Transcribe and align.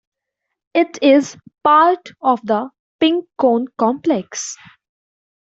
It 0.73 0.97
is 1.03 1.37
part 1.63 2.09
of 2.23 2.41
the 2.43 2.71
Pink 2.99 3.27
Cone 3.37 3.67
complex. 3.77 4.57